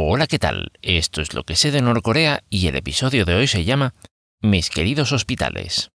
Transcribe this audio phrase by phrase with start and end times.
[0.00, 0.70] Hola, ¿qué tal?
[0.80, 3.94] Esto es lo que sé de Norcorea y el episodio de hoy se llama
[4.40, 5.90] Mis queridos hospitales.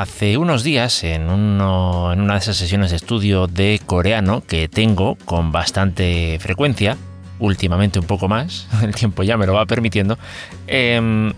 [0.00, 5.52] Hace unos días en, una de esas sesiones de estudio de coreano que tengo con
[5.52, 6.96] bastante frecuencia,
[7.38, 10.18] últimamente un poco más, el tiempo ya me lo va permitiendo,
[10.66, 11.32] em,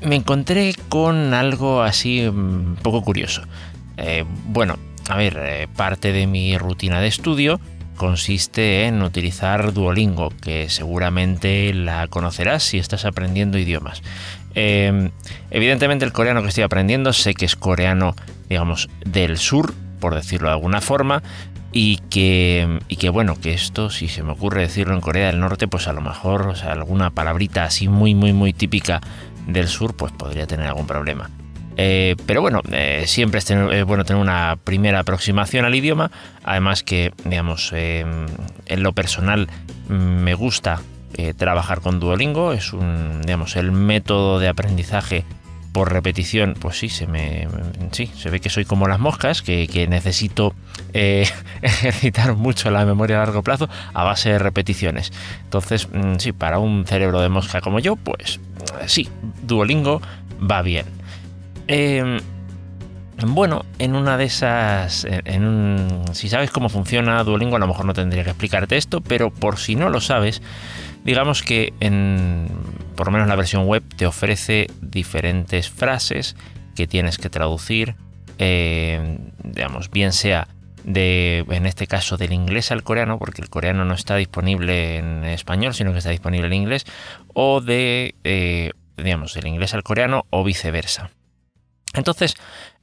[0.00, 3.42] me encontré con algo así un poco curioso.
[3.98, 7.60] Eh, bueno, a ver, eh, parte de mi rutina de estudio
[7.96, 14.02] consiste en utilizar Duolingo, que seguramente la conocerás si estás aprendiendo idiomas.
[14.54, 15.10] Eh,
[15.50, 18.14] evidentemente el coreano que estoy aprendiendo sé que es coreano,
[18.48, 21.22] digamos, del sur, por decirlo de alguna forma,
[21.72, 25.40] y que, y que bueno, que esto, si se me ocurre decirlo en Corea del
[25.40, 29.00] Norte, pues a lo mejor, o alguna palabrita así muy, muy, muy típica
[29.46, 31.30] del sur, pues podría tener algún problema.
[31.76, 36.10] Eh, pero bueno, eh, siempre es eh, bueno tener una primera aproximación al idioma.
[36.44, 39.48] Además que, digamos, en lo personal
[39.88, 40.80] mm, me gusta
[41.36, 42.52] trabajar con Duolingo.
[42.52, 45.24] Es un, digamos, el método de aprendizaje
[45.72, 46.54] por repetición.
[46.58, 47.48] Pues sí, se me,
[47.92, 50.54] sí, se ve que soy como las moscas, que, que necesito
[50.92, 55.12] ejercitar mucho la memoria a largo plazo a base de repeticiones.
[55.44, 58.40] Entonces, mm, sí, para un cerebro de mosca como yo, pues
[58.86, 59.08] sí,
[59.42, 60.02] Duolingo
[60.38, 60.86] va bien.
[61.68, 62.20] Eh,
[63.26, 65.06] bueno, en una de esas,
[66.12, 69.58] si sabes cómo funciona Duolingo, a lo mejor no tendría que explicarte esto, pero por
[69.58, 70.42] si no lo sabes,
[71.02, 72.46] digamos que en,
[72.94, 76.36] por lo menos la versión web te ofrece diferentes frases
[76.74, 77.94] que tienes que traducir,
[78.38, 80.48] eh, digamos, bien sea
[80.86, 85.74] en este caso, del inglés al coreano, porque el coreano no está disponible en español,
[85.74, 86.84] sino que está disponible en inglés,
[87.34, 91.10] o eh, digamos, del inglés al coreano o viceversa.
[91.96, 92.34] Entonces,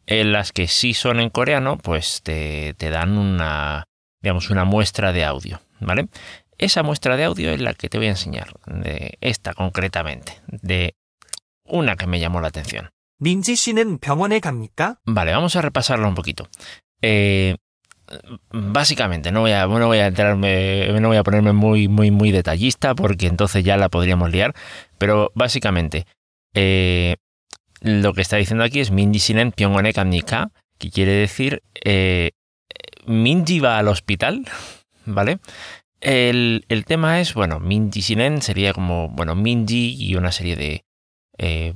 [0.06, 3.86] en las que sí son en coreano, pues te, te dan una,
[4.22, 6.08] digamos, una muestra de audio, ¿vale?
[6.58, 10.96] Esa muestra de audio es la que te voy a enseñar, de esta concretamente, de
[11.66, 12.90] una que me llamó la atención.
[15.06, 16.48] Vale, vamos a repasarlo un poquito.
[17.02, 17.56] Eh,
[18.52, 22.32] básicamente, no voy a, no voy a entrarme, no voy a ponerme muy, muy, muy
[22.32, 24.54] detallista porque entonces ya la podríamos liar,
[24.98, 26.06] pero básicamente,
[26.54, 27.16] eh,
[27.84, 32.32] lo que está diciendo aquí es Minji Shinen Pyongwone Kamnika, que quiere decir eh,
[33.06, 34.46] Minji va al hospital,
[35.06, 35.40] ¿vale?
[36.00, 40.86] El, el tema es, bueno, Minji Shinen sería como, bueno, Minji y una serie de
[41.38, 41.74] eh,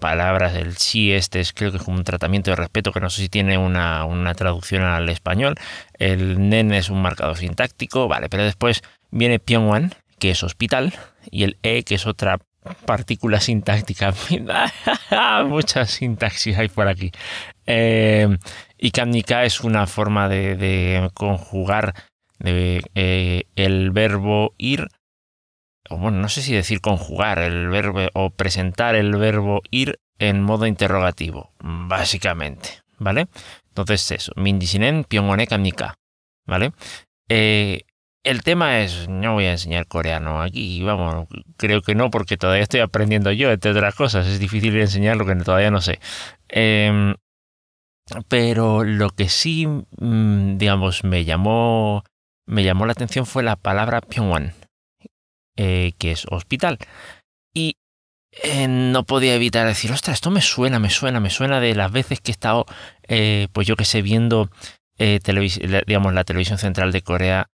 [0.00, 0.54] palabras.
[0.54, 3.22] El sí este es creo que es como un tratamiento de respeto que no sé
[3.22, 5.54] si tiene una, una traducción al español.
[5.94, 10.92] El nen es un marcador sintáctico, vale, pero después viene Pyongwan, que es hospital,
[11.30, 12.38] y el e, que es otra
[12.84, 14.14] partícula sintáctica.
[15.46, 17.12] Mucha sintaxis hay por aquí.
[17.66, 18.28] Eh,
[18.78, 21.94] y Kamnika es una forma de, conjugar
[22.44, 24.88] eh, el verbo ir,
[25.88, 30.42] o bueno, no sé si decir conjugar el verbo o presentar el verbo ir en
[30.42, 33.28] modo interrogativo, básicamente, ¿vale?
[33.68, 35.98] Entonces eso, Mindisinen Pyongone Kamnika,
[36.46, 36.72] ¿vale?
[37.28, 37.82] Eh,
[38.26, 42.64] el tema es, no voy a enseñar coreano aquí, vamos, creo que no, porque todavía
[42.64, 46.00] estoy aprendiendo yo, entre otras cosas, es difícil enseñar lo que todavía no sé.
[46.48, 47.14] Eh,
[48.28, 52.04] pero lo que sí, mm, digamos, me llamó,
[52.46, 54.54] me llamó la atención fue la palabra Pyongwan,
[55.56, 56.78] eh, que es hospital.
[57.54, 57.76] Y
[58.42, 61.92] eh, no podía evitar decir, ostras, esto me suena, me suena, me suena de las
[61.92, 62.66] veces que he estado,
[63.08, 64.50] eh, pues yo que sé, viendo,
[64.98, 65.20] eh,
[65.86, 67.48] digamos, la televisión central de Corea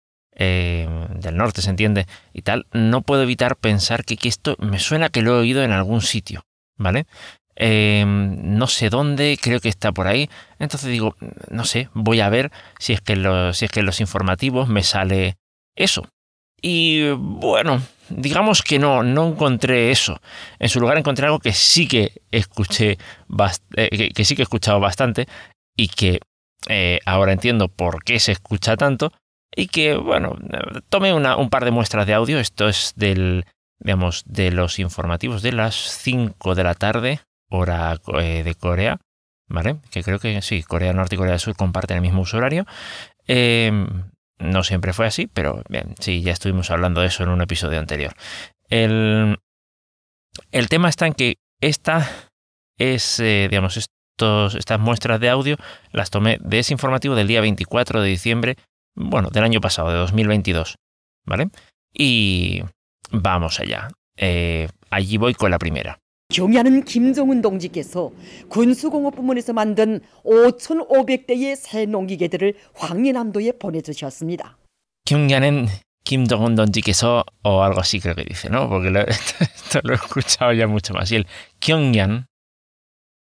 [0.42, 2.08] eh, del Norte, ¿se entiende?
[2.32, 2.66] Y tal.
[2.72, 6.46] No puedo evitar pensar que, esto me suena que lo he oído en algún sitio,
[6.78, 7.08] ¿vale?
[7.58, 10.30] Eh, no sé dónde, creo que está por ahí.
[10.58, 11.18] Entonces digo,
[11.52, 13.16] no sé, voy a ver si es que
[13.54, 15.36] si es que en los informativos me sale
[15.76, 16.08] eso.
[16.62, 20.22] Y bueno, digamos que no, no encontré eso.
[20.58, 22.98] En su lugar encontré algo que sí que escuché,
[23.76, 25.28] eh, que, sí que he escuchado bastante
[25.76, 26.22] y que
[27.06, 29.12] ahora entiendo por qué se escucha tanto.
[29.56, 30.36] Y que, bueno,
[30.90, 32.40] tomé una- un par de muestras de audio.
[32.40, 33.46] Esto es del,
[33.80, 37.20] digamos, de los informativos de las 5 de la tarde,
[37.50, 39.00] hora eh, de Corea,
[39.48, 39.78] ¿vale?
[39.92, 42.66] Que creo que sí, Corea Norte y Corea del Sur comparten el mismo uso horario.
[43.28, 43.72] Eh,
[44.38, 47.80] no siempre fue así, pero bien, sí, ya estuvimos hablando de eso en un episodio
[47.80, 48.14] anterior.
[48.70, 49.38] El,
[50.52, 52.08] El tema está en que esta
[52.78, 55.58] es, eh, digamos, estos, estas muestras de audio
[55.92, 58.56] las tomé de ese informativo del día 24 de diciembre,
[58.99, 60.77] bueno, del año pasado, de 2022,
[61.27, 61.49] ¿vale?
[61.93, 62.63] Y
[63.11, 63.89] vamos allá.
[64.17, 65.99] Eh, allí voy con la primera.
[66.33, 68.11] 경야는 김정은 동지께서
[68.49, 74.57] 군수공업 부문에서 만든 5,500대의 새 농기계들을 황린함도에 보내주셨습니다.
[75.05, 75.69] Kyungyanen
[76.05, 78.69] Kim Jong-un Donjiqueso o algo así creo que dice, ¿no?
[78.69, 81.13] Porque lo, esto lo he escuchado ya mucho más.
[81.13, 81.27] Y el
[81.61, 82.27] Pyongyang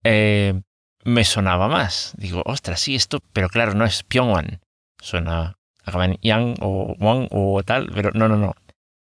[0.04, 0.60] eh,
[1.04, 2.14] me sonaba más.
[2.18, 4.60] Digo, ostras, sí, esto, pero claro, no es Pyongyang.
[5.05, 8.55] Suena, acaba en Yang o Wang o tal, pero no, no, no.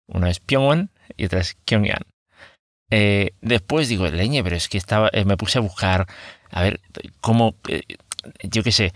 [0.07, 2.05] Una es Pyongyang y otra es Pyongyang.
[2.89, 6.07] Eh, después digo, leñe, pero es que estaba, eh, me puse a buscar,
[6.51, 6.79] a ver,
[7.19, 7.83] cómo, eh,
[8.43, 8.93] yo qué sé,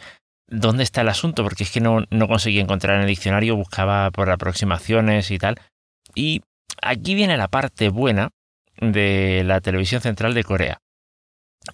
[0.48, 4.10] dónde está el asunto, porque es que no, no conseguí encontrar en el diccionario, buscaba
[4.12, 5.60] por aproximaciones y tal.
[6.16, 6.42] Y
[6.82, 8.30] aquí viene la parte buena
[8.78, 10.78] de la televisión central de Corea.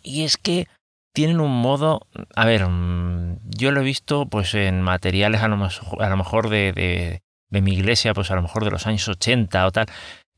[0.01, 0.67] Y es que
[1.13, 5.57] tienen un modo, a ver, mm, yo lo he visto pues en materiales a lo,
[5.57, 8.87] mejor- a lo mejor de, de, de mi iglesia, pues a lo mejor de los
[8.87, 9.87] años 80 o tal,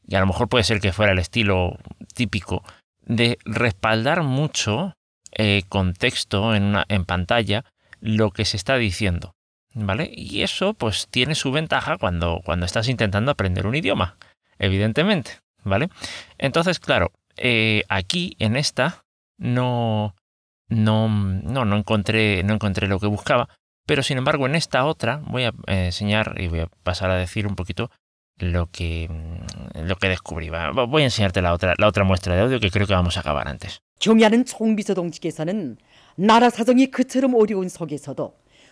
[0.07, 1.77] y a lo mejor puede ser que fuera el estilo
[2.15, 2.63] típico,
[3.01, 4.95] de respaldar mucho
[5.33, 7.65] eh, con texto en, una, en pantalla
[7.99, 9.33] lo que se está diciendo.
[9.73, 10.11] ¿Vale?
[10.13, 14.17] Y eso pues tiene su ventaja cuando, cuando estás intentando aprender un idioma,
[14.59, 15.39] evidentemente.
[15.63, 15.89] ¿Vale?
[16.37, 19.05] Entonces, claro, eh, aquí en esta
[19.37, 20.13] no,
[20.71, 23.49] no, no, encontré, no encontré lo que buscaba.
[23.85, 27.17] Pero sin embargo, en esta otra voy a eh, enseñar y voy a pasar a
[27.17, 27.91] decir un poquito
[28.37, 30.49] lo que, mm, lo que descubrí.
[30.49, 33.19] Voy a enseñarte la otra, la otra muestra de audio que creo que vamos a
[33.19, 33.81] acabar antes.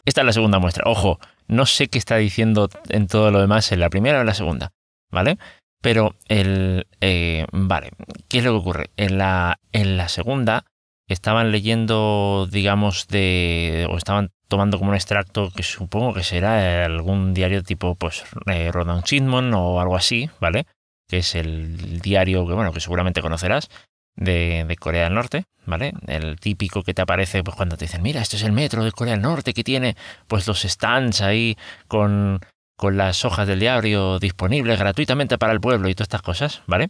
[0.05, 0.85] Esta es la segunda muestra.
[0.87, 4.27] Ojo, no sé qué está diciendo en todo lo demás en la primera o en
[4.27, 4.71] la segunda,
[5.11, 5.37] ¿vale?
[5.81, 6.87] Pero el...
[7.01, 7.91] Eh, vale,
[8.27, 8.89] ¿qué es lo que ocurre?
[8.97, 10.65] En la, en la segunda
[11.09, 13.87] estaban leyendo, digamos, de...
[13.89, 18.71] o estaban tomando como un extracto que supongo que será algún diario tipo, pues, eh,
[19.03, 20.65] Chitmon o algo así, ¿vale?
[21.07, 23.69] Que es el diario que, bueno, que seguramente conocerás
[24.15, 25.93] de, de Corea del Norte, ¿vale?
[26.07, 28.91] El típico que te aparece pues cuando te dicen, mira, este es el metro de
[28.91, 29.95] Corea del Norte que tiene
[30.27, 31.57] pues los stands ahí
[31.87, 32.39] con,
[32.75, 36.89] con las hojas del diario disponibles gratuitamente para el pueblo y todas estas cosas, ¿vale?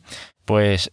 [0.49, 0.89] Pues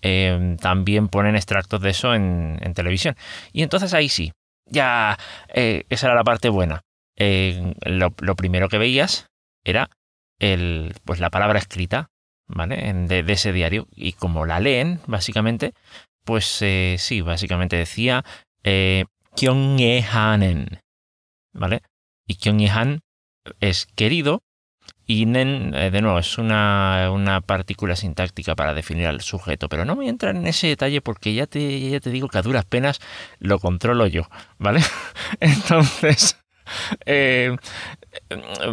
[0.00, 3.14] eh, también ponen extractos de eso en, televisión.
[3.52, 4.32] Y entonces ahí sí,
[4.64, 5.18] ya
[5.52, 6.80] eh, esa era la parte buena.
[7.18, 9.26] Lo, primero que veías
[9.62, 9.90] era
[10.38, 12.08] el, pues la palabra escrita,
[12.46, 12.76] ¿vale?
[12.94, 13.88] De, ese diario.
[13.94, 15.74] Y como la leen, básicamente,
[16.24, 18.24] pues eh, sí, básicamente decía
[18.64, 19.04] eh,
[19.34, 20.80] Kyonghanen,
[21.52, 21.82] ¿vale?
[22.26, 23.00] Y Kyonghan
[23.60, 24.40] es querido
[25.06, 29.84] y nen, eh, de nuevo, es una, una partícula sintáctica para definir al sujeto, pero
[29.84, 32.42] no voy a entrar en ese detalle porque ya te, ya te digo que a
[32.42, 33.00] duras penas
[33.38, 34.22] lo controlo yo,
[34.58, 34.80] ¿vale?
[35.40, 36.38] Entonces,
[37.06, 37.56] eh,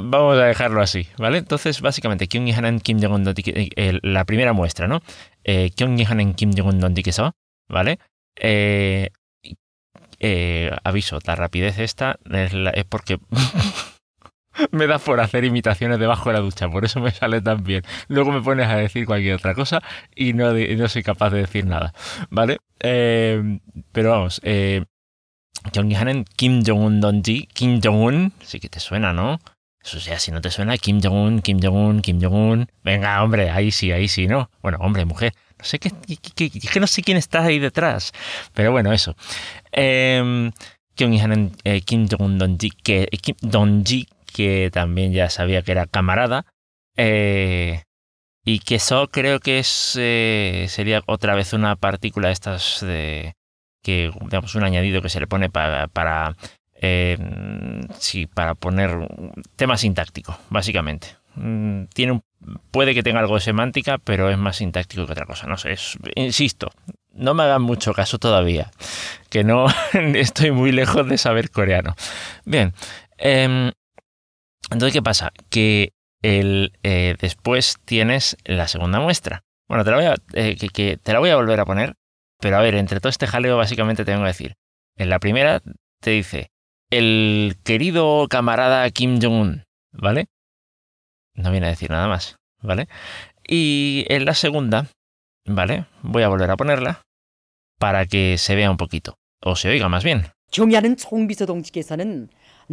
[0.03, 1.37] vamos a dejarlo así, ¿vale?
[1.37, 5.01] Entonces, básicamente, Kyunghanen Kim Jong-un eh, la primera muestra, ¿no?
[5.43, 6.79] Eh, Kyunghanen Kim Jong-un
[7.69, 7.99] ¿vale?
[8.35, 9.09] Eh,
[10.19, 13.19] eh, aviso, la rapidez esta es, la- es porque
[14.71, 17.83] me da por hacer imitaciones debajo de la ducha, por eso me sale tan bien.
[18.07, 19.81] Luego me pones a decir cualquier otra cosa
[20.15, 21.93] y no, no soy capaz de decir nada,
[22.29, 22.57] ¿vale?
[22.79, 23.59] Eh,
[23.91, 24.83] pero vamos, eh,
[26.35, 29.39] Kim Jong-un Donji, Kim Jong-un, sí que te suena, ¿no?
[29.83, 32.67] Eso sea, si no te suena, Kim Jong-un, Kim Jong-un, Kim Jong-un.
[32.83, 34.49] Venga, hombre, ahí sí, ahí sí, ¿no?
[34.61, 35.33] Bueno, hombre, mujer.
[35.59, 35.91] No sé qué,
[36.35, 38.11] qué- qué- no sé quién está ahí detrás.
[38.53, 39.15] Pero bueno, eso.
[39.73, 40.51] Eh,
[40.97, 46.45] eh, Kim Jong-un Donji, que, eh, Kim Donji, que también ya sabía que era camarada.
[46.97, 47.83] Eh,
[48.45, 53.35] y que eso creo que es eh, sería otra vez una partícula de estas de
[53.81, 56.35] que digamos un añadido que se le pone para para
[56.75, 57.17] eh,
[58.35, 59.07] para poner
[59.55, 62.23] tema sintáctico básicamente Mm, tiene un,
[62.69, 65.75] puede que tenga algo de semántica pero es más sintáctico que otra cosa no sé
[66.15, 66.71] insisto
[67.11, 68.69] no me hagan mucho caso todavía
[69.29, 69.65] que no
[70.13, 71.95] estoy muy lejos de saber coreano
[72.45, 72.73] bien
[73.17, 73.71] em,
[74.73, 79.43] entonces qué pasa que eh, después tienes la segunda muestra.
[79.67, 81.95] Bueno, te la, voy a, eh, te la voy a volver a poner,
[82.39, 84.55] pero a ver, entre todo este jaleo básicamente tengo que decir.
[84.97, 85.61] En la primera
[86.01, 86.51] te dice,
[86.89, 90.27] el querido camarada Kim Jong-un, ¿vale?
[91.35, 92.87] No viene a decir nada más, ¿vale?
[93.47, 94.87] Y en la segunda,
[95.45, 95.85] ¿vale?
[96.01, 97.01] Voy a volver a ponerla
[97.79, 100.27] para que se vea un poquito, o se oiga más bien.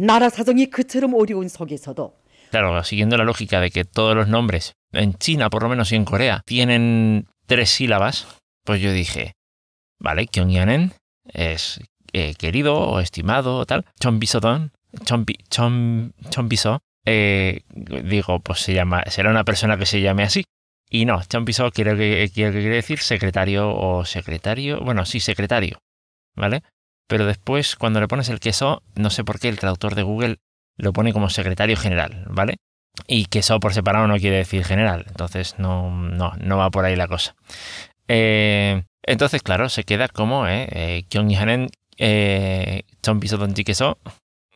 [0.00, 2.14] 동지께서는 나라 사정이 그처럼 어려운 속에서도
[2.50, 5.96] Claro, siguiendo la lógica de que todos los nombres, en China por lo menos y
[5.96, 8.26] en Corea, tienen tres sílabas,
[8.64, 9.32] pues yo dije,
[9.98, 10.92] vale, Kyungyanen
[11.24, 11.80] es
[12.12, 13.84] eh, querido o estimado o tal.
[14.00, 14.70] Chombisodon,
[15.04, 17.62] Chombi, Chom, Chombiso, eh,
[18.04, 20.44] digo, pues se llama, será una persona que se llame así.
[20.88, 25.78] Y no, Chombiso quiere, que- quiere, quiere decir secretario o secretario, bueno, sí, secretario,
[26.36, 26.62] ¿vale?
[27.11, 30.37] Pero después, cuando le pones el queso, no sé por qué el traductor de Google
[30.77, 32.55] lo pone como secretario general, ¿vale?
[33.05, 36.95] Y queso por separado no quiere decir general, entonces no, no, no va por ahí
[36.95, 37.35] la cosa.
[38.07, 42.83] Eh, entonces, claro, se queda como eh, eh, Kyunghanen, eh,
[43.65, 43.97] queso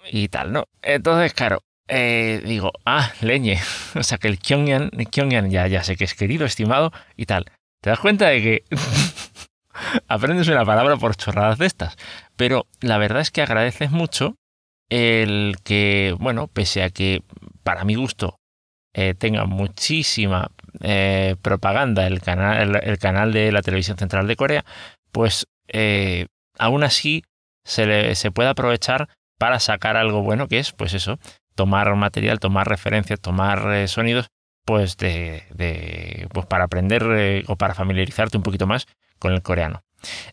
[0.10, 0.64] y tal, ¿no?
[0.82, 1.60] Entonces, claro,
[1.90, 3.60] eh, digo, ah, leñe.
[3.96, 7.26] O sea que el Pyongyang, el Pyongyang ya, ya sé que es querido, estimado y
[7.26, 7.52] tal.
[7.82, 8.64] ¿Te das cuenta de que
[10.08, 11.98] aprendes una palabra por chorradas de estas?
[12.36, 14.36] Pero la verdad es que agradeces mucho
[14.90, 17.24] el que, bueno, pese a que
[17.64, 18.38] para mi gusto
[18.94, 20.52] eh, tenga muchísima
[20.82, 24.66] eh, propaganda el canal, el, canal de la televisión central de Corea,
[25.12, 26.28] pues eh,
[26.58, 27.24] aún así
[27.66, 31.20] se, le, se puede aprovechar para sacar algo bueno que es, pues eso,
[31.56, 34.28] tomar material, tomar referencias, tomar sonidos,
[34.66, 38.88] pues de, pues para aprender o para familiarizarte un poquito más
[39.20, 39.84] con el coreano.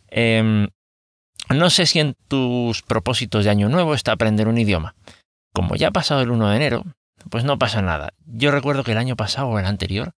[0.09, 0.68] Em,
[1.54, 4.94] no sé si en tus propósitos de año nuevo está aprender un idioma.
[5.52, 6.85] Como ya ha pasado el 1 de enero,
[7.30, 8.14] pues no pasa nada.
[8.26, 10.12] Yo recuerdo que el año pasado o el anterior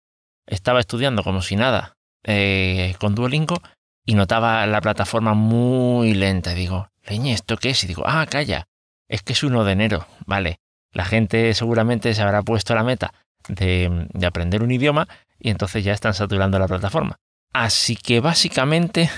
[0.47, 3.61] estaba estudiando como si nada eh, con Duolingo
[4.05, 6.55] y notaba la plataforma muy lenta.
[6.55, 7.85] Digo, leñe, ¿esto qué es?
[7.85, 8.67] Y digo, ah, calla,
[9.09, 10.59] es que es 1 de enero, vale.
[10.93, 13.15] La gente seguramente se habrá puesto la meta
[13.49, 15.09] de, de aprender un idioma
[15.39, 17.17] y entonces ya están saturando la plataforma.
[17.53, 19.11] Así que básicamente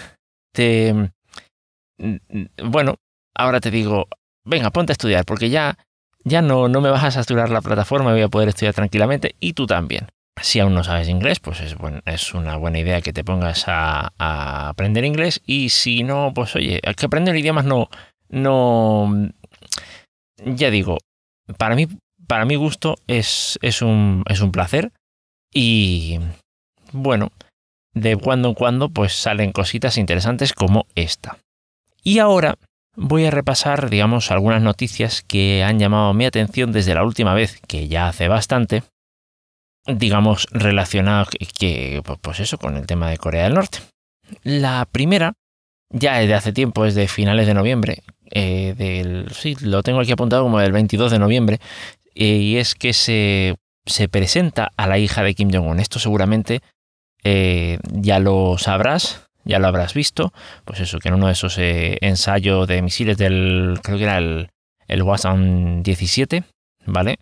[0.52, 1.12] te...
[2.62, 2.96] Bueno,
[3.34, 4.08] ahora te digo,
[4.44, 5.78] venga, ponte a estudiar porque ya,
[6.24, 9.52] ya no, no me vas a saturar la plataforma, voy a poder estudiar tranquilamente y
[9.52, 10.08] tú también.
[10.42, 14.12] Si aún no sabes inglés, pues es, una buena idea que te pongas a,
[14.68, 17.88] aprender inglés y si no, pues oye, que aprender idiomas no,
[18.28, 19.30] no,
[20.44, 20.98] ya digo,
[21.56, 21.86] para mí,
[22.26, 24.92] para mi gusto es, es, un, es un placer
[25.52, 26.18] y
[26.92, 27.30] bueno,
[27.92, 31.38] de cuando en cuando pues salen cositas interesantes como esta.
[32.04, 32.56] Y ahora
[32.96, 37.61] voy a repasar, digamos, algunas noticias que han llamado mi atención desde la última vez,
[37.66, 38.82] que ya hace bastante,
[39.87, 43.78] digamos, relacionadas que, pues eso, con el tema de Corea del Norte.
[44.42, 45.32] La primera,
[45.90, 50.12] ya de hace tiempo, es de finales de noviembre, eh, del, sí, lo tengo aquí
[50.12, 51.61] apuntado como del 22 de noviembre,
[52.14, 53.56] eh, y es que se,
[53.87, 55.80] se presenta a la hija de Kim Jong-un.
[55.80, 56.61] Esto seguramente
[57.23, 60.32] eh, ya lo sabrás, ya lo habrás visto,
[60.64, 64.18] pues eso, que en uno de esos eh, ensayos de misiles del, creo que era
[64.18, 64.48] el,
[64.88, 66.44] el Wasan 17,
[66.86, 67.18] ¿vale?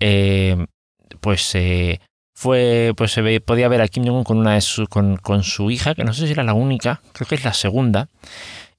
[0.00, 0.66] Eh,
[1.20, 2.00] pues eh,
[2.34, 4.58] fue, pues se ve, podía ver a Kim Jong-un con, una
[4.88, 7.54] con, con su hija, que no sé si era la única, creo que es la
[7.54, 8.08] segunda,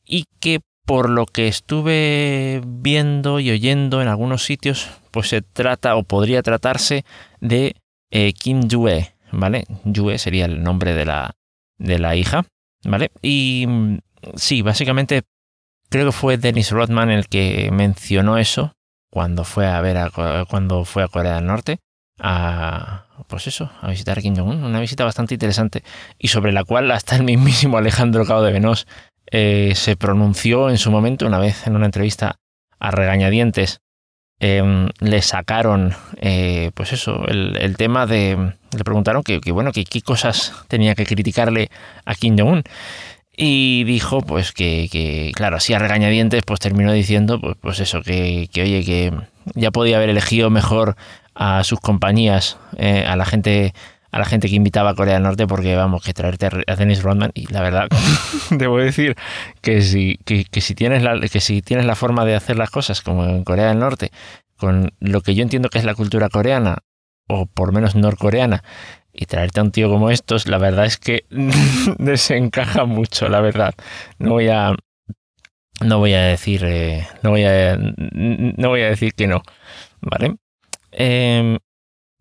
[0.05, 5.95] y que por lo que estuve viendo y oyendo en algunos sitios, pues se trata
[5.95, 7.05] o podría tratarse
[7.41, 7.75] de
[8.11, 9.65] eh, Kim Jue, ¿vale?
[9.83, 11.35] Jue sería el nombre de la,
[11.77, 12.45] de la hija,
[12.83, 13.11] ¿vale?
[13.21, 13.99] Y mm,
[14.35, 15.23] sí, básicamente
[15.89, 18.73] creo que fue Dennis Rodman el que mencionó eso
[19.11, 21.79] cuando fue a ver a, cuando fue a Corea del Norte
[22.19, 25.83] a pues eso, a visitar Kim Jong-un, una visita bastante interesante
[26.17, 28.87] y sobre la cual hasta el mismísimo Alejandro Cao de Venós
[29.31, 32.39] eh, se pronunció en su momento una vez en una entrevista
[32.79, 33.81] a regañadientes
[34.39, 40.01] eh, le sacaron eh, pues eso el, tema de le preguntaron que, bueno que qué
[40.01, 41.69] cosas tenía que criticarle
[42.05, 42.63] a Kim Jong Un
[43.35, 48.49] y dijo pues que, claro así a regañadientes pues terminó diciendo pues, pues eso que,
[48.51, 49.13] que oye que
[49.55, 50.95] ya podía haber elegido mejor
[51.35, 53.73] a sus compañías eh, a la gente
[54.11, 57.03] a la gente que invitaba a Corea del Norte porque vamos que traerte a Dennis
[57.03, 57.87] Rodman y la verdad
[58.51, 59.15] debo decir
[59.61, 63.01] que si que, si tienes la que si tienes la forma de hacer las cosas
[63.01, 64.11] como en Corea del Norte
[64.57, 66.79] con lo que yo entiendo que es la cultura coreana
[67.27, 68.63] o por menos norcoreana
[69.13, 71.25] y traerte a un tío como estos la verdad es que
[71.97, 73.73] desencaja mucho la verdad.
[74.17, 74.75] No voy a
[75.81, 79.41] no voy a decir eh, no voy a no voy a decir que no
[80.01, 80.35] vale
[80.91, 81.57] eh,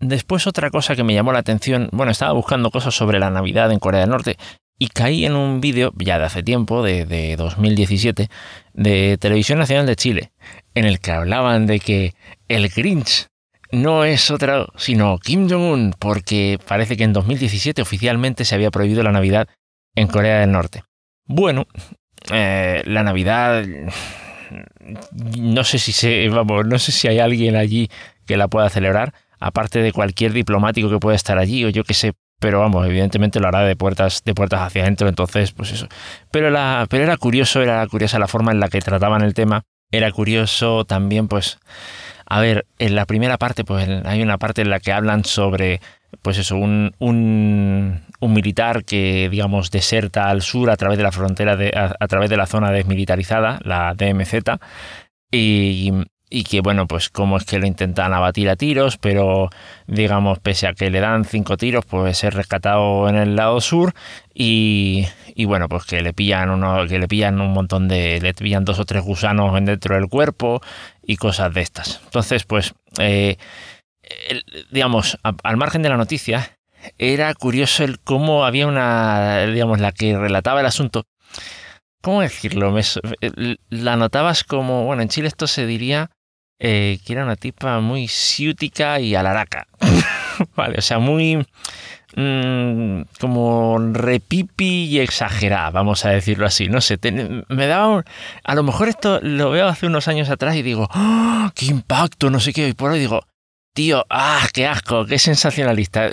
[0.01, 3.73] Después otra cosa que me llamó la atención, bueno, estaba buscando cosas sobre la Navidad
[3.73, 4.37] en Corea del Norte
[4.79, 8.29] y caí en un vídeo ya de hace tiempo, de, de, 2017,
[8.75, 10.33] de Televisión Nacional de Chile,
[10.75, 12.15] en el que hablaban de que
[12.47, 13.27] el Grinch
[13.73, 19.03] no es otro sino Kim Jong-un, porque parece que en 2017 oficialmente se había prohibido
[19.03, 19.49] la Navidad
[19.97, 20.85] en Corea del Norte.
[21.27, 21.67] Bueno,
[22.33, 23.65] eh, la Navidad...
[25.37, 27.91] No sé si se, vamos, no sé si hay alguien allí
[28.25, 31.95] que la pueda celebrar aparte de cualquier diplomático que pueda estar allí, o yo que
[31.95, 35.89] sé, pero vamos, evidentemente lo hará de puertas, de puertas hacia adentro, entonces, pues eso.
[36.31, 39.63] Pero, la, pero era curioso, era curiosa la forma en la que trataban el tema.
[39.91, 41.59] Era curioso también, pues,
[42.27, 45.81] a ver, en la primera parte, pues hay una parte en la que hablan sobre,
[46.23, 51.13] pues eso, un, un, un militar que, digamos, deserta al sur a través de la
[51.13, 54.35] frontera, de, a, a través de la zona desmilitarizada, la DMZ,
[55.31, 55.93] y,
[56.31, 59.51] y que bueno, pues como es que lo intentan abatir a tiros, pero
[59.87, 63.95] digamos, pese a que le dan cinco tiros, pues es rescatado en el lado sur
[64.35, 68.35] y, y bueno, pues que le pillan uno, que le pillan un montón de, le
[68.35, 70.61] pillan dos o tres gusanos dentro del cuerpo
[71.03, 72.01] y cosas de estas.
[72.05, 73.37] Entonces, pues, eh,
[74.71, 76.59] digamos, al margen de la noticia,
[76.99, 81.05] era curioso el cómo había una, digamos, la que relataba el asunto.
[82.01, 82.75] ¿Cómo decirlo?
[83.71, 86.11] La notabas como, bueno, en Chile esto se diría
[86.59, 89.67] eh, que era una tipa muy ciútica y alaraca.
[90.57, 91.47] vale, o sea, muy
[92.17, 96.69] mm, como repipi y exagerada, vamos a decirlo así.
[96.69, 98.05] No sé, ten- me daba un...
[98.45, 102.31] A lo mejor esto lo veo hace unos años atrás y digo, ¡Ah, ¡qué impacto!
[102.31, 102.69] No sé qué.
[102.69, 103.21] Y por hoy digo,
[103.75, 105.07] tío, ¡ah, qué asco!
[105.07, 106.11] ¡Qué sensacionalista!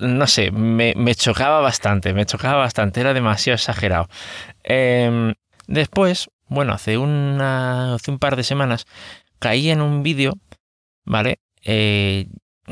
[0.00, 4.08] No sé, me, me chocaba bastante, me chocaba bastante, era demasiado exagerado.
[4.62, 5.34] Em,
[5.66, 8.86] después, bueno, hace, una, hace un par de semanas
[9.38, 10.34] caí en un vídeo,
[11.04, 11.38] ¿vale?
[11.64, 12.26] Eh,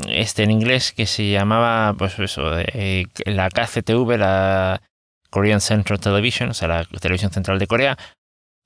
[0.07, 4.81] este en inglés que se llamaba, pues eso, eh, la KCTV, la
[5.29, 7.97] Korean Central Television, o sea, la televisión central de Corea,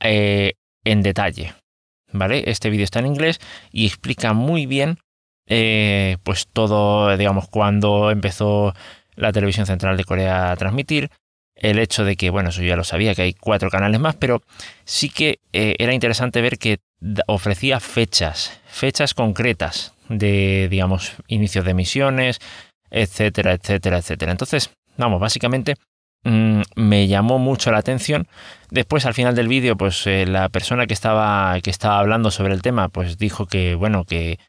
[0.01, 0.53] eh,
[0.83, 1.53] en detalle,
[2.11, 2.43] ¿vale?
[2.47, 3.39] Este vídeo está en inglés
[3.71, 4.97] y explica muy bien,
[5.47, 8.73] eh, pues todo, digamos, cuando empezó
[9.15, 11.09] la televisión central de Corea a transmitir,
[11.61, 14.41] el hecho de que, bueno, eso ya lo sabía, que hay cuatro canales más, pero
[14.83, 16.79] sí que eh, era interesante ver que
[17.27, 22.39] ofrecía fechas, fechas concretas de, digamos, inicios de emisiones,
[22.89, 24.31] etcétera, etcétera, etcétera.
[24.31, 25.75] Entonces, vamos, básicamente
[26.23, 28.27] mm, me llamó mucho la atención.
[28.71, 32.55] Después, al final del vídeo, pues eh, la persona que estaba, que estaba hablando sobre
[32.55, 34.39] el tema, pues dijo que, bueno, que,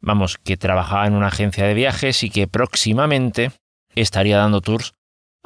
[0.00, 3.52] vamos, que trabajaba en una agencia de viajes y que próximamente
[3.94, 4.94] estaría dando tours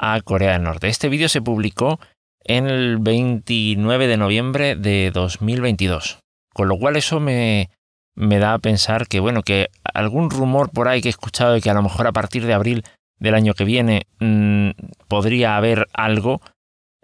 [0.03, 0.89] a Corea del Norte.
[0.89, 1.99] Este vídeo se publicó
[2.43, 6.19] en el 29 de noviembre de 2022.
[6.53, 7.69] Con lo cual eso me,
[8.15, 11.61] me da a pensar que, bueno, que algún rumor por ahí que he escuchado de
[11.61, 12.83] que a lo mejor a partir de abril
[13.17, 14.71] del año que viene mmm,
[15.07, 16.41] podría haber algo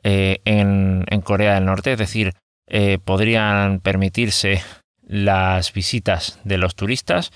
[0.03, 2.33] eh, en, en, Corea del Norte, es decir,
[2.67, 4.61] eh, podrían permitirse
[5.01, 7.31] las visitas de los turistas.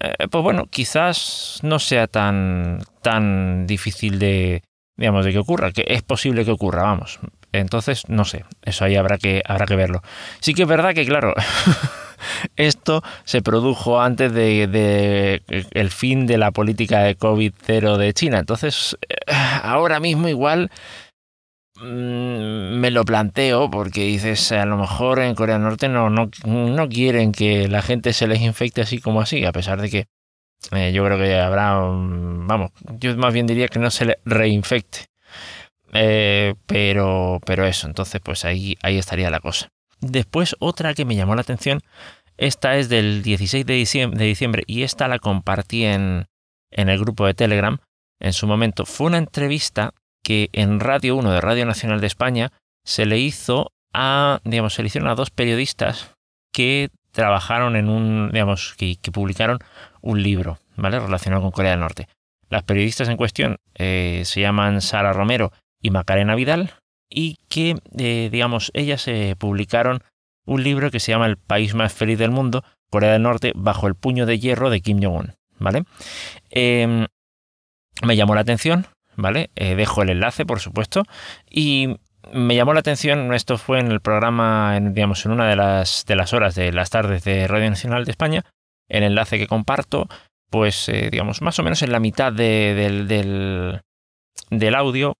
[0.00, 4.62] Eh, pues bueno, quizás no sea tan, tan difícil de,
[4.96, 7.18] digamos, de que ocurra, que es posible que ocurra, vamos.
[7.52, 10.02] Entonces, no sé, eso ahí habrá que, habrá que verlo.
[10.40, 11.34] Sí que es verdad que, claro,
[12.56, 18.38] esto se produjo antes de, de, el fin de la política de COVID-0 de China.
[18.38, 18.96] Entonces,
[19.62, 20.70] ahora mismo igual
[21.76, 26.30] mmm, me lo planteo porque dices, a lo mejor en Corea del Norte no, no,
[26.46, 30.06] no quieren que la gente se les infecte así como así, a pesar de que
[30.70, 35.06] eh, yo creo que habrá, vamos, yo más bien diría que no se le reinfecte.
[35.94, 39.68] Eh, pero, pero eso, entonces pues ahí, ahí estaría la cosa.
[40.00, 41.80] Después otra que me llamó la atención,
[42.38, 46.26] esta es del 16 de diciembre, y esta la compartí en,
[46.70, 47.78] en el grupo de Telegram
[48.20, 48.86] en su momento.
[48.86, 52.52] Fue una entrevista que en Radio 1 de Radio Nacional de España
[52.84, 56.12] se le hizo a, digamos, se le hicieron a dos periodistas
[56.52, 59.58] que trabajaron en un, digamos, que publicaron
[60.02, 61.00] un libro, ¿vale?
[61.00, 62.08] Relacionado con Corea del Norte.
[62.50, 66.74] Las periodistas en cuestión eh, se llaman Sara Romero y Macarena Vidal
[67.08, 70.02] y que, eh, digamos, ellas eh, publicaron
[70.44, 73.86] un libro que se llama El país más feliz del mundo, Corea del Norte, bajo
[73.86, 75.84] el puño de hierro de Kim Jong-un, ¿vale?
[76.50, 77.06] Eh,
[78.02, 78.86] me llamó la atención,
[79.16, 79.50] ¿vale?
[79.54, 81.04] Dejo el enlace, por supuesto,
[81.48, 81.96] y
[82.32, 86.04] me llamó la atención, esto fue en el programa, en, digamos, en una de las,
[86.06, 88.44] de las horas de las tardes de Radio Nacional de España,
[88.92, 90.06] el enlace que comparto,
[90.50, 92.74] pues, eh, digamos, más o menos en la mitad de,
[93.08, 93.80] del,
[94.50, 95.14] del, audio,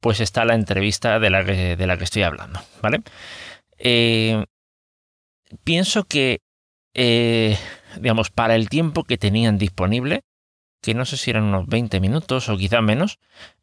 [0.00, 3.02] pues está la entrevista de la que, estoy hablando, ¿vale?
[3.78, 4.44] Eh,
[5.64, 6.38] pienso que,
[6.94, 7.58] eh,
[8.00, 10.20] digamos, para el tiempo que tenían disponible,
[10.80, 13.18] que no sé si eran unos 20 minutos o quizá menos,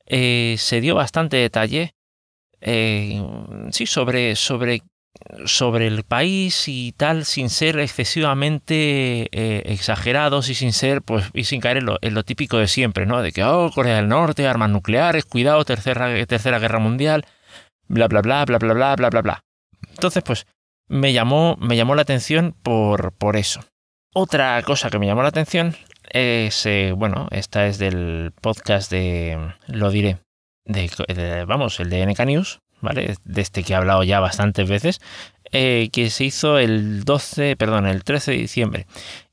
[0.06, 1.94] se dio bastante detalle,
[2.60, 4.82] sí, sobre, sobre,
[5.46, 11.44] sobre el país y tal, sin ser excesivamente eh, exagerados y sin ser, pues, y
[11.44, 13.22] sin caer en lo, típico de siempre, ¿no?
[13.22, 17.26] De que, oh, Corea del Norte, armas nucleares, cuidado, tercera, tercera guerra mundial,
[17.88, 19.44] bla, bla, bla, bla, bla, bla, bla, bla, bla.
[19.90, 20.48] Entonces, pues,
[20.88, 23.62] me llamó, me llamó la atención por, por eso.
[24.14, 25.76] Otra cosa que me llamó la atención
[26.10, 30.18] es, eh, bueno, esta es del podcast de, lo diré,
[30.66, 33.16] de, vamos, el de NK News, ¿vale?
[33.24, 35.00] De este que he hablado ya bastantes veces,
[35.52, 38.88] eh, que se hizo el 12, perdón, el 13 de diciembre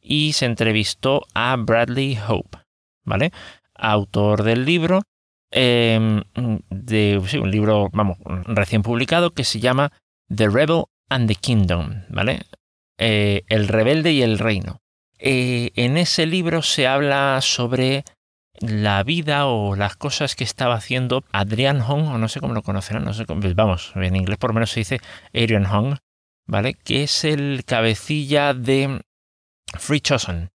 [0.09, 2.59] y se entrevistó a Bradley Hope,
[3.05, 3.31] ¿vale?
[3.75, 5.03] Autor del libro,
[5.51, 6.23] em,
[6.71, 9.93] de un libro, vamos, recién publicado que se llama
[10.35, 12.41] The Rebel and the Kingdom, ¿vale?
[12.99, 14.81] Eh, el rebelde y el reino.
[15.19, 18.05] Eh, en ese libro se habla sobre
[18.61, 22.63] la vida o las cosas que estaba haciendo Adrian Hong, o no sé cómo lo
[22.63, 25.01] conocerán, no sé cómo, vamos, en inglés por lo menos se dice
[25.35, 25.97] Adrian Hong,
[26.47, 26.75] ¿vale?
[26.75, 29.03] Que es el cabecilla de
[29.79, 30.51] Free Chosen,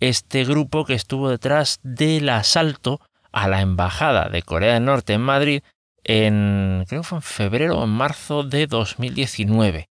[0.00, 3.00] este grupo que estuvo detrás del asalto
[3.32, 5.62] a la embajada de Corea del Norte en Madrid
[6.04, 9.88] en, creo que fue en febrero o en marzo de 2019.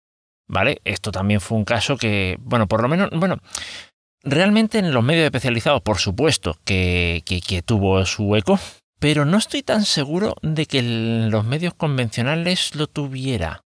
[0.48, 0.80] ¿Vale?
[0.84, 3.36] Esto también fue un caso que, bueno, por lo menos, bueno,
[4.22, 7.22] realmente en los medios especializados, por supuesto, que,
[7.64, 8.58] tuvo su eco,
[8.98, 13.62] pero no estoy tan seguro de que los medios convencionales lo tuviera.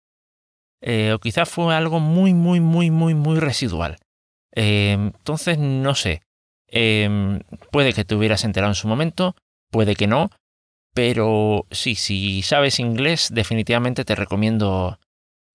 [0.81, 3.97] Eh, o quizás fue algo muy, muy, muy, muy, muy residual.
[4.53, 6.21] Eh, entonces, no sé.
[6.67, 7.39] Eh,
[7.71, 9.35] puede que te hubieras enterado en su momento,
[9.69, 10.31] puede que no,
[10.93, 14.99] pero sí, si sabes inglés, definitivamente te recomiendo,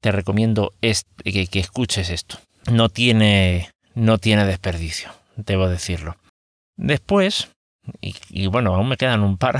[0.00, 2.38] te recomiendo que, escuches esto.
[2.70, 6.16] No tiene, no tiene desperdicio, debo decirlo.
[6.76, 7.50] Después,
[8.00, 9.58] y, bueno, aún me quedan un par.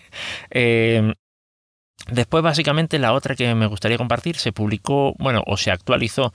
[0.50, 1.12] eh,
[2.10, 6.32] después, básicamente, la otra que me gustaría compartir se publicó, bueno, o se actualizó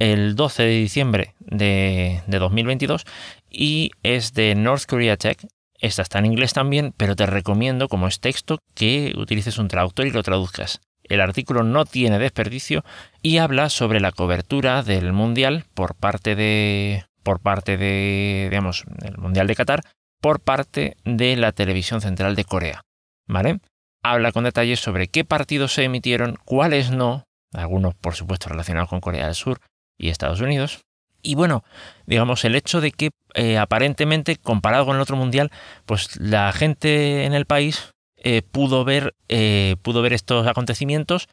[0.00, 3.04] el 12 de diciembre de, de 2022
[3.48, 5.46] y es de North Korea Tech
[5.80, 10.06] esta está en inglés también, pero te recomiendo, como es texto, que utilices un traductor
[10.06, 10.80] y lo traduzcas.
[11.10, 12.84] El artículo no tiene desperdicio
[13.20, 17.04] y habla sobre la cobertura del Mundial por parte de.
[17.22, 18.48] por parte de.
[18.48, 19.82] digamos, el Mundial de Qatar,
[20.22, 22.82] por parte de la televisión central de Corea.
[23.26, 23.60] ¿Vale?
[24.02, 29.00] Habla con detalles sobre qué partidos se emitieron, cuáles no, algunos por supuesto relacionados con
[29.00, 29.60] Corea del Sur
[29.98, 30.80] y Estados Unidos,
[31.22, 31.64] y bueno,
[32.06, 35.50] digamos, el hecho de que eh, aparentemente, comparado con el otro mundial,
[35.86, 41.28] pues la gente en el país eh, pudo, ver, eh, pudo ver estos acontecimientos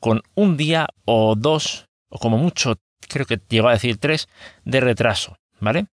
[0.00, 2.74] con un día o dos, o como mucho,
[3.08, 4.28] creo que llegó a decir tres,
[4.64, 5.86] de retraso, ¿vale?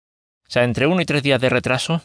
[0.47, 2.03] O sea, entre uno y tres días de retraso,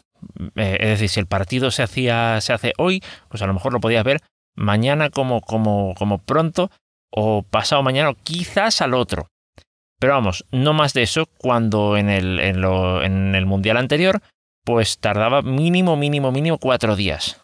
[0.56, 3.80] es decir, si el partido se, hacía, se hace hoy, pues a lo mejor lo
[3.80, 4.22] podías ver
[4.56, 6.72] mañana como, como, como pronto,
[7.10, 9.28] o pasado mañana, o quizás al otro.
[10.00, 14.22] Pero vamos, no más de eso cuando en el, en, el mundial anterior,
[14.66, 17.44] pues tardaba mínimo, mínimo, mínimo cuatro días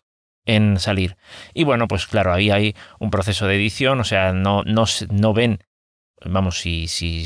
[0.49, 1.15] en salir.
[1.53, 5.33] Y bueno, pues claro, ahí hay un proceso de edición, o sea, no, no, no
[5.33, 5.59] ven,
[6.25, 7.25] vamos, si, si,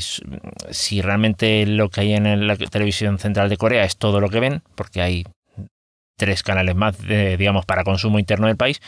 [0.70, 4.40] si realmente lo que hay en la televisión central de Corea es todo lo que
[4.40, 5.24] ven, porque hay
[6.18, 8.82] tres canales más, digamos, para consumo interno del país,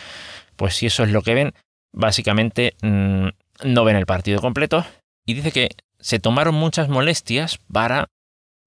[0.56, 1.54] pues si eso es lo que ven,
[1.92, 3.28] básicamente mm,
[3.64, 4.84] no ven el partido completo.
[5.24, 8.08] Y dice que se tomaron muchas molestias para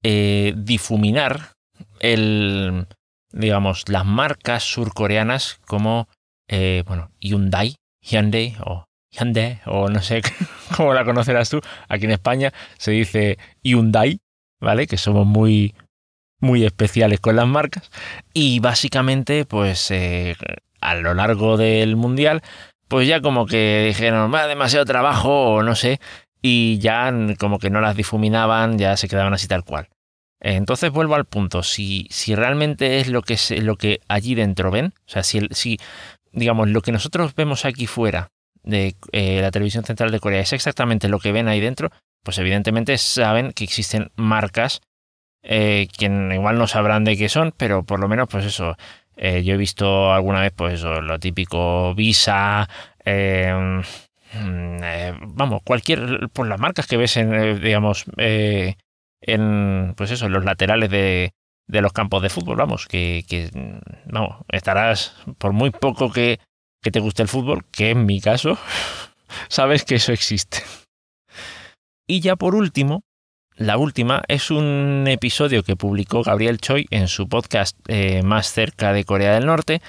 [0.04, 1.54] eh, difuminar
[2.00, 2.88] el,
[3.32, 6.08] digamos, las marcas surcoreanas como,
[6.48, 10.22] eh, bueno, Hyundai, Hyundai o Hyundai, o no sé
[10.76, 11.62] cómo la conocerás tú.
[11.88, 14.20] Aquí en España se dice Hyundai,
[14.60, 14.88] ¿vale?
[14.88, 15.76] Que somos muy,
[16.40, 17.90] muy especiales con las marcas.
[18.34, 20.36] Y básicamente, pues eh,
[20.82, 22.42] a lo largo del mundial,
[22.88, 26.00] pues ya como que dijeron, va demasiado trabajo o no sé,
[26.42, 29.90] y ya como que no las difuminaban, ya se quedaban así tal cual.
[30.42, 34.94] Entonces vuelvo al punto, si, si realmente es lo que, lo que allí dentro ven,
[35.06, 35.80] o sea, si, si
[36.32, 38.30] digamos lo que nosotros vemos aquí fuera
[38.64, 41.92] de eh, la televisión central de Corea es exactamente lo que ven ahí dentro,
[42.24, 44.82] pues evidentemente saben que existen marcas
[45.44, 48.78] eh, que igual no sabrán de qué son, pero por lo menos pues eso,
[49.18, 52.70] eh, yo he visto alguna vez pues eso, lo típico Visa,
[53.04, 53.82] eh,
[54.34, 54.80] Mm,
[55.36, 58.06] vamos, cualquier, por las marcas que ves en, digamos,
[59.22, 61.34] en, pues eso, en los laterales de,
[61.68, 63.24] los campos de fútbol, vamos, que,
[64.06, 66.40] vamos, estarás, por muy poco que,
[66.82, 68.58] que te guste el fútbol, que en mi caso,
[69.50, 70.60] sabes que eso existe.
[72.08, 73.04] Y ya por último,
[73.56, 77.78] la última es un episodio que publicó Gabriel Choi en su podcast
[78.24, 79.82] más cerca de Corea del Norte,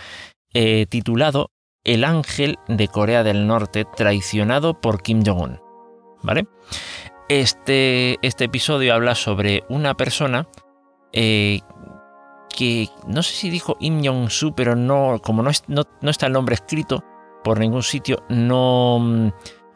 [0.88, 1.50] titulado
[1.84, 5.60] el ángel de Corea del Norte traicionado por Kim Jong-un.
[6.22, 6.46] ¿Vale?
[7.30, 10.48] Este, este, episodio habla sobre una persona
[11.12, 11.60] eh,
[12.48, 16.56] que no sé si dijo Kim Jong-su, pero no, como no, no, está el nombre
[16.56, 17.04] escrito
[17.44, 19.32] por ningún sitio, no,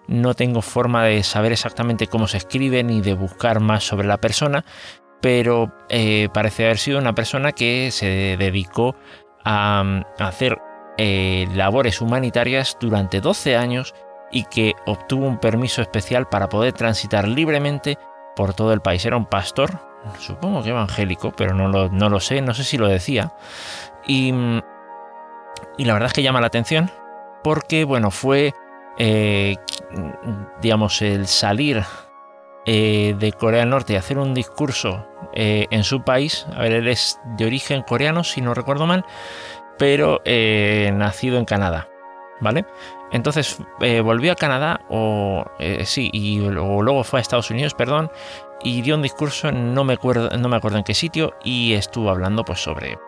[0.09, 4.19] no tengo forma de saber exactamente cómo se escribe ni de buscar más sobre la
[4.19, 4.65] persona,
[5.23, 8.97] pero eh, parece haber sido una persona que se dedicó
[9.45, 10.59] a, a hacer
[10.99, 13.95] eh, labores humanitarias durante 12 años
[14.35, 17.99] y que obtuvo un permiso especial para poder transitar libremente
[18.35, 19.07] por todo el país.
[19.07, 19.79] Era un pastor,
[20.19, 23.33] supongo que evangélico, pero no lo, no lo sé, no sé si lo decía.
[24.07, 24.35] Y,
[25.79, 26.91] y, la verdad es que llama la atención
[27.45, 28.55] porque, bueno, fue,
[28.99, 29.57] eh,
[30.61, 31.85] digamos, el salir
[32.67, 36.45] eh, de Corea del Norte y hacer un discurso eh, en su país.
[36.57, 39.05] A ver, él es de origen coreano, si no recuerdo mal,
[39.79, 41.89] pero nacido en Canadá.
[42.41, 42.67] ¿Vale?
[43.15, 48.11] Entonces eh, volvió a Canadá, o eh, sí, y luego fue a Estados Unidos, perdón,
[48.61, 52.11] y dio un discurso, no me acuerdo, no me acuerdo en qué sitio, y estuvo
[52.11, 52.99] hablando pues sobre,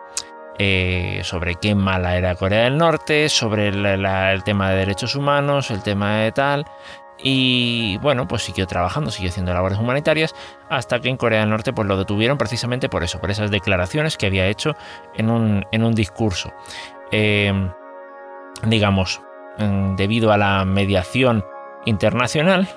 [0.59, 5.83] eh, sobre qué mala era Corea del Norte, sobre el tema de derechos humanos, el
[5.83, 6.65] tema de tal,
[7.21, 10.33] y bueno, pues siguió trabajando, siguió haciendo labores humanitarias,
[10.69, 14.15] hasta que en Corea del Norte pues lo detuvieron precisamente por eso, por esas declaraciones
[14.15, 14.73] que había hecho
[15.15, 16.53] en un, en un discurso.
[18.63, 19.21] Digamos,
[19.57, 21.43] debido a la mediación
[21.85, 22.67] internacional,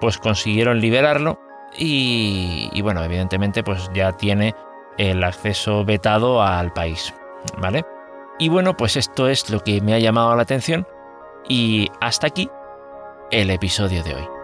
[0.00, 1.38] pues consiguieron liberarlo
[1.76, 4.54] y, y, bueno, evidentemente pues ya tiene
[4.98, 7.14] el acceso vetado al país,
[7.58, 7.84] ¿vale?
[8.38, 10.86] Y bueno, pues esto es lo que me ha llamado la atención
[11.48, 12.50] y hasta aquí
[13.30, 14.41] el episodio de hoy.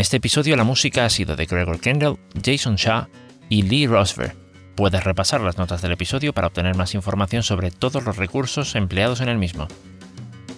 [0.00, 3.04] Este episodio la música ha sido de Gregor Kendall, Jason Shaw
[3.50, 4.34] y Lee Rosver.
[4.74, 9.20] Puedes repasar las notas del episodio para obtener más información sobre todos los recursos empleados
[9.20, 9.68] en el mismo.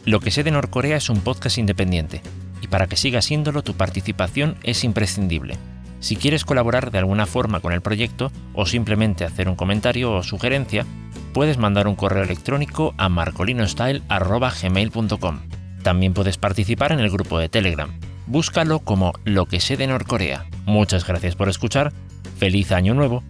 [0.05, 2.23] Lo que sé de Norcorea es un podcast independiente,
[2.61, 5.57] y para que siga siéndolo tu participación es imprescindible.
[5.99, 10.23] Si quieres colaborar de alguna forma con el proyecto o simplemente hacer un comentario o
[10.23, 10.87] sugerencia,
[11.35, 15.41] puedes mandar un correo electrónico a marcolinostyle.gmail.com.
[15.83, 17.91] También puedes participar en el grupo de Telegram.
[18.33, 20.47] Búscalo como Lo que sé de Norcorea.
[20.65, 21.93] Muchas gracias por escuchar,
[22.39, 23.23] feliz año nuevo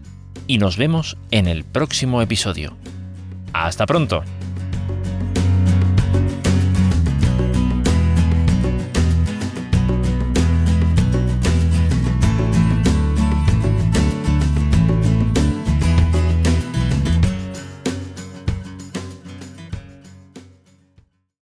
[0.46, 2.76] y nos vemos en el próximo episodio.
[3.52, 4.22] ¡Hasta pronto!